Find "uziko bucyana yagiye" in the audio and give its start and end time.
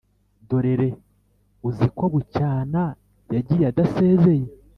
1.67-3.65